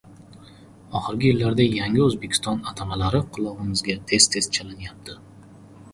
[0.99, 5.21] Oxirgi yillarda Yangi O'zbekiston atamalari qulog'imizga tez-tez chalinyapti.